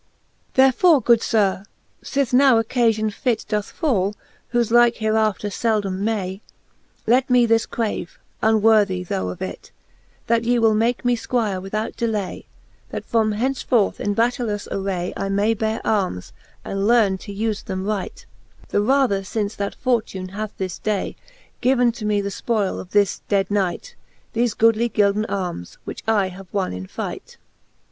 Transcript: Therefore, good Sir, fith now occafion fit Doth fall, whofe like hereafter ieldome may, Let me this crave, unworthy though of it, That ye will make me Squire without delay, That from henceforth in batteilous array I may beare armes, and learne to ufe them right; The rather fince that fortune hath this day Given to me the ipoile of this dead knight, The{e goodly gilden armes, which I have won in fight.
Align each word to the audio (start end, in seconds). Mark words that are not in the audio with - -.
Therefore, 0.55 0.99
good 0.99 1.21
Sir, 1.21 1.63
fith 2.03 2.33
now 2.33 2.59
occafion 2.59 3.13
fit 3.13 3.45
Doth 3.47 3.69
fall, 3.69 4.15
whofe 4.51 4.71
like 4.71 4.95
hereafter 4.95 5.49
ieldome 5.49 5.99
may, 5.99 6.41
Let 7.05 7.29
me 7.29 7.45
this 7.45 7.67
crave, 7.67 8.17
unworthy 8.41 9.03
though 9.03 9.29
of 9.29 9.43
it, 9.43 9.69
That 10.25 10.43
ye 10.43 10.57
will 10.57 10.73
make 10.73 11.05
me 11.05 11.15
Squire 11.15 11.61
without 11.61 11.95
delay, 11.95 12.47
That 12.89 13.05
from 13.05 13.33
henceforth 13.33 14.01
in 14.01 14.15
batteilous 14.15 14.67
array 14.71 15.13
I 15.15 15.29
may 15.29 15.53
beare 15.53 15.81
armes, 15.85 16.33
and 16.65 16.87
learne 16.87 17.19
to 17.19 17.31
ufe 17.35 17.63
them 17.63 17.85
right; 17.85 18.25
The 18.69 18.81
rather 18.81 19.21
fince 19.21 19.53
that 19.57 19.75
fortune 19.75 20.29
hath 20.29 20.57
this 20.57 20.79
day 20.79 21.15
Given 21.61 21.91
to 21.91 22.05
me 22.05 22.21
the 22.21 22.29
ipoile 22.29 22.79
of 22.79 22.89
this 22.89 23.21
dead 23.29 23.51
knight, 23.51 23.93
The{e 24.33 24.57
goodly 24.57 24.89
gilden 24.89 25.25
armes, 25.29 25.77
which 25.85 26.01
I 26.07 26.29
have 26.29 26.47
won 26.51 26.73
in 26.73 26.87
fight. 26.87 27.37